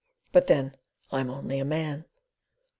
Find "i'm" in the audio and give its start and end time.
1.11-1.29